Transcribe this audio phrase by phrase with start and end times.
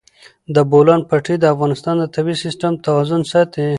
[0.55, 3.67] د بولان پټي د افغانستان د طبعي سیسټم توازن ساتي.